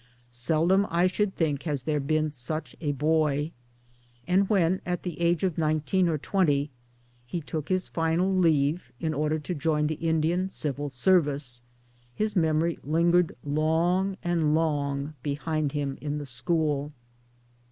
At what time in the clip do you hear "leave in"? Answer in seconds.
8.35-9.13